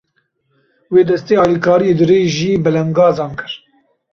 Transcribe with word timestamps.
Wê, 0.93 1.01
destê 1.09 1.35
alîkariyê 1.43 1.93
dirêjî 1.99 2.51
belengazan 2.65 3.31
kir. 3.39 3.51